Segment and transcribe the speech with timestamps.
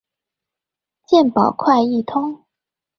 [1.07, 2.43] 健保快易通